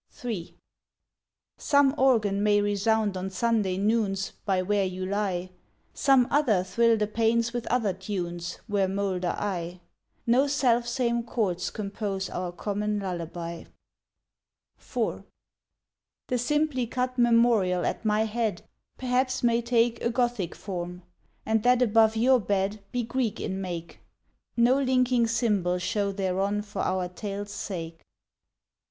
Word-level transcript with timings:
III 0.25 0.57
Some 1.59 1.93
organ 1.95 2.41
may 2.41 2.59
resound 2.59 3.15
on 3.15 3.29
Sunday 3.29 3.77
noons 3.77 4.31
By 4.45 4.63
where 4.63 4.83
you 4.83 5.05
lie, 5.05 5.51
Some 5.93 6.27
other 6.31 6.63
thrill 6.63 6.97
the 6.97 7.05
panes 7.05 7.53
with 7.53 7.67
other 7.67 7.93
tunes 7.93 8.55
Where 8.65 8.87
moulder 8.87 9.35
I; 9.37 9.79
No 10.25 10.47
selfsame 10.47 11.21
chords 11.21 11.69
compose 11.69 12.31
our 12.31 12.51
common 12.51 12.97
lullaby. 12.99 13.65
IV 14.79 15.23
The 16.29 16.37
simply 16.39 16.87
cut 16.87 17.19
memorial 17.19 17.85
at 17.85 18.03
my 18.03 18.21
head 18.25 18.63
Perhaps 18.97 19.43
may 19.43 19.61
take 19.61 20.01
A 20.01 20.09
Gothic 20.09 20.55
form, 20.55 21.03
and 21.45 21.61
that 21.61 21.83
above 21.83 22.15
your 22.15 22.39
bed 22.39 22.79
Be 22.91 23.03
Greek 23.03 23.39
in 23.39 23.61
make; 23.61 23.99
No 24.57 24.81
linking 24.81 25.27
symbol 25.27 25.77
show 25.77 26.11
thereon 26.11 26.63
for 26.63 26.81
our 26.81 27.07
tale's 27.07 27.51
sake. 27.51 27.99